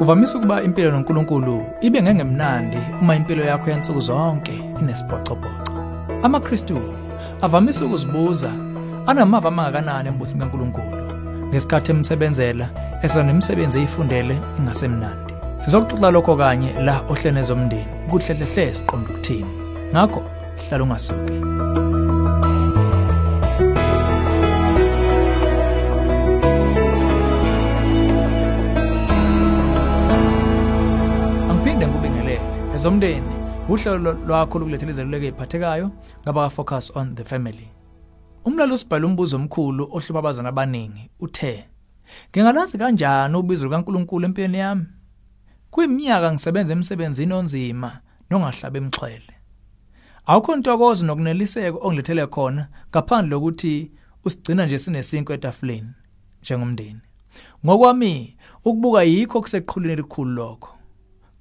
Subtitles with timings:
[0.00, 5.72] Kuvamise ukuba impilo noNkulunkulu ibe ngengemnandi uma impilo yakho yansuku zonke inesibhocobhoco.
[6.22, 6.80] AmaKristu
[7.42, 8.50] avamise ukuzibuza
[9.06, 11.02] anamava amangakanani embusweni kaNkulunkulu
[11.48, 12.66] ngesikhathi emsebenzela
[13.02, 15.34] esanemisebenzi eyifundele ingasemnandi.
[15.56, 19.52] Sizokuxoxa lokho kanye la ohlene zomndeni ukuhlehle siqonda ukuthini.
[19.92, 20.22] Ngakho
[20.68, 21.89] hlala ungasuki.
[32.80, 33.20] Ngikubingelele.
[33.20, 33.26] Ezomndeni
[33.68, 35.90] uhlelo lwakho lokulethela izeluleko eziphathekayo
[36.22, 37.68] ngaba ka focus on the family.
[38.44, 41.68] Umlalo usibhala umbuzo omkhulu ohlupha abazana abaningi uthe
[42.30, 44.86] Ngingalazi kanjani ubizo likaNkuluNkulu empilweni yami?
[45.70, 49.34] Kuyiminyaka ngisebenza emsebenzini onzima nongahlabe emxhwele.
[50.26, 53.92] Awukho intokozo nokuneliseko ongilethele khona ngaphandle lokuthi
[54.24, 55.92] usigcina nje sinesinkwe etafuleni
[56.42, 57.00] njengomndeni.
[57.64, 60.79] Ngokwami ukubuka yikho kuseqhulwini elikhulu lokho.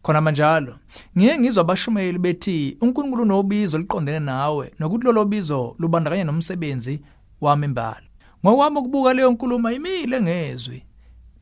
[0.10, 0.76] Khona manjalo,
[1.18, 7.02] ngiye ngizwa abashumeli bethi uNkulunkulu unobizo liqondene nawe nokuthi lolo bizo lubandakanya nomsebenzi
[7.42, 8.08] wami imbali.
[8.44, 10.84] Ngokwami ukubuka leyo nkulumo imile ngezwi.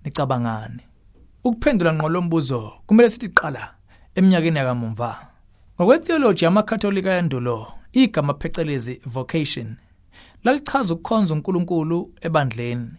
[0.03, 0.83] Nicabangani?
[1.43, 3.75] Ukuphendula ngqo lombuzo kumele sithi qala
[4.15, 5.27] eminyakeni yakamumva.
[5.75, 9.75] Ngokwetheology yamakatholika yandulo, igama phecelezi vocation
[10.43, 12.89] lalichaza ukukhonza uNkulunkulu ebandleni.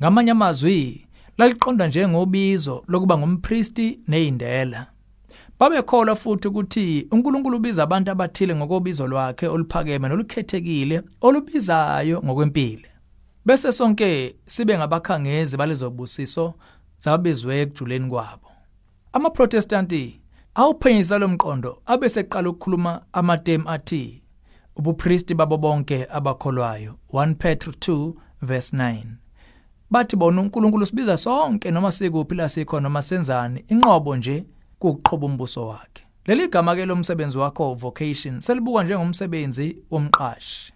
[0.00, 1.06] Ngamanye amazwi,
[1.38, 4.86] laliqonda njengobizo lokuba ngumpristi nezindela.
[5.58, 12.88] Babekholwa futhi ukuthi uNkulunkulu ubiza abantu abathile ngokobizo lwakhe oluphakeme nolukhethekile olubizayo ngokwempilo.
[13.44, 16.54] Bese sonke sibe ngabakhangezi balezobusiso
[17.00, 18.50] zabizwe ekujuleni kwabo.
[19.12, 20.20] AmaProtestanti
[20.54, 24.22] awuphenyisa lo mqondo abese eqala ukukhuluma amatemu athi
[24.76, 29.04] ubupristi babo bonke abakholwayo 1 Petru 2 verse 9
[29.90, 34.44] bathi bona uNkulunkulu sibiza sonke noma sikuphi la sikho noma senzani inqobo nje
[34.78, 36.02] kuqhoba umbuso wakhe.
[36.26, 40.72] Leli gama ke lomsebenzi wakho vocation selibuka njengomsebenzi womqashi.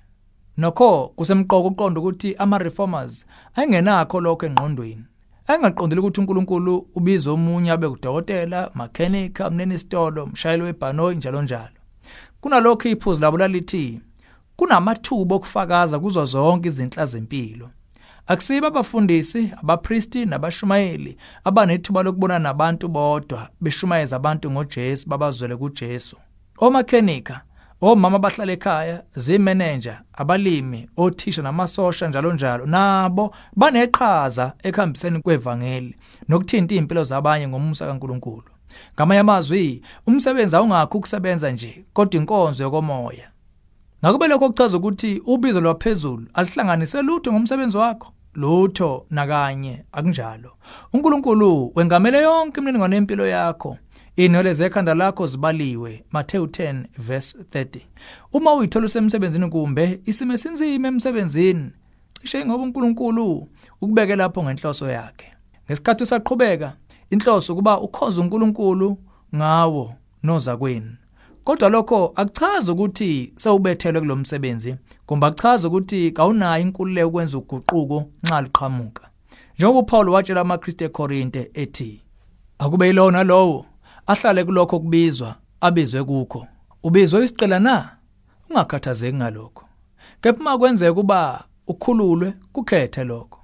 [0.56, 3.24] Nokho kusemqoko uqonda ukuthi ama reformers
[3.54, 5.04] ayingenakho lokho engqondweni.
[5.46, 11.78] Ayingaqondile ukuthi uNkulunkulu ubiza omunye abe udokotela mechanic amnene isitolo umshayeli webhanoyi njalo njalo.
[12.40, 14.00] Kunalokho iphuzu labo lalithi
[14.56, 17.70] kunamathuba okufakaza kuzo zonke izinhla zempilo.
[18.30, 26.16] Akusiba abafundisi abapristi nabashumayeli abanethuba lokubona nabantu bodwa beshumayeza abantu ngoJesu babazwele kuJesu.
[26.58, 27.40] Omakhenika
[27.80, 35.96] omama abahlala ekhaya zimeneja abalimi othisha namasosha njalo njalo nabo baneqhaza ekhambiseni kwevangeli
[36.28, 38.50] nokuthinta impilo zabanye ngomusa kaNkuluNkulu.
[38.94, 43.30] Ngamanye amazwi umsebenzi awungakho ukusebenza nje kodwa inkonzo yokomoya.
[44.04, 48.12] Ngakube lokho kuchaza ukuthi ubizo lwaphezulu alihlanganise lutho ngomsebenzi wakho.
[48.34, 50.52] Lutho nakanye akunjalo.
[50.92, 53.76] uNkulunkulu wengamele yonke imininingwane yempilo yakho
[54.16, 57.80] inwele zekhanda lakho zibaliwe Matthew 10 verse 30
[58.32, 61.70] uma uyithola usemsebenzini kumbe isime sinzima emsebenzini
[62.22, 63.48] cishe ngoba uNkulunkulu
[63.80, 65.26] ukubeke lapho ngenhloso yakhe.
[65.66, 66.76] Ngesikhathi usaqhubeka
[67.10, 68.98] inhloso kuba ukhoza uNkulunkulu
[69.36, 70.96] ngawo noza kwenu.
[71.44, 79.10] Kodwa lokho akuchazi ukuthi sewubethelwe kulomsebenzi kumbe akuchazi ukuthi kawunayo inkululeko ukwenza uguquko nxa liqhamuka.
[79.54, 82.02] Njengoba uPaul watshela amaKristu eKorinte ethi
[82.58, 83.66] akube yilona lowo
[84.06, 86.46] ahlale kulokho kubizwa abizwe kukho.
[86.82, 87.96] Ubizwe isiqela na?
[88.50, 89.64] Ungakhathazeki ngalokho.
[90.20, 93.40] Kepha uma kwenzeka kuba ukhululwe kukhethe lokho.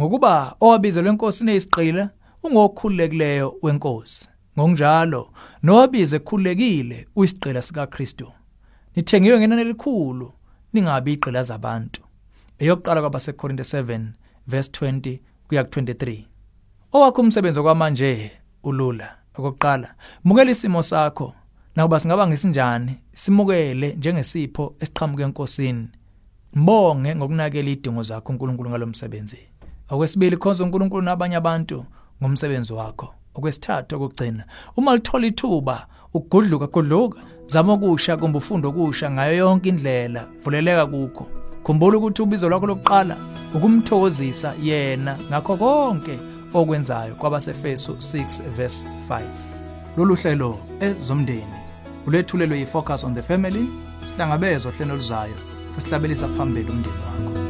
[0.00, 2.10] Ngokuba owabizelwe inkosi neyisiqila
[2.42, 4.28] ungokhululekileyo wenkosi.
[4.58, 5.30] Ngokunjalo
[5.62, 8.32] nowabize khulekile uyisiqela sika Kristu
[8.96, 10.32] nithengiwe ngenani elikhulu
[10.72, 12.02] ningabi iqela zabantu.
[12.58, 14.00] Eyokuqala kwabaseKorinte 7
[14.46, 15.18] verse 20
[15.48, 16.24] kuya ku23
[16.92, 18.30] owakho umsebenzi kwamanje
[18.62, 19.16] ulula.
[19.34, 21.34] Okokuqala mukela isimo sakho.
[21.76, 25.88] Nakuba singaba ngesinjani simukele njengesipho esiqhamuke enkosini.
[26.54, 29.38] Mbonge ngokunakela idingo zakho uNkulunkulu ngalomsebenzi
[29.90, 31.84] okwesibili khonza uNkulunkulu nabanye abantu
[32.22, 33.15] ngomsebenzi wakho.
[33.36, 34.44] Okwesithathu okugcina.
[34.76, 41.26] Uma lithola ithuba ugudluka gudluka zama ukusha kumbe ufundo okusha ngayo yonke indlela vuleleka kukho.
[41.62, 43.16] Khumbula ukuthi ubizo lwakho lokuqala
[43.54, 46.18] ukumthokozisa yena ngakho konke
[46.54, 49.22] okwenzayo kwabasefeso 6 verse 5
[49.96, 51.56] lolu hlelo ezomndeni
[52.06, 53.68] ulethulelwe yifocus on the family
[54.04, 55.36] sihlangabezwa hlelo luzayo
[55.74, 57.45] sesihlabelisa phambili umndeni wakho.